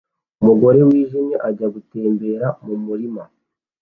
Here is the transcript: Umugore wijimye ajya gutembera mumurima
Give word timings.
Umugore 0.41 0.79
wijimye 0.89 1.35
ajya 1.49 1.67
gutembera 1.75 2.47
mumurima 2.65 3.23